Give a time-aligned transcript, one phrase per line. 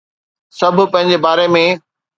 [0.57, 1.65] سڀ پنهنجي باري ۾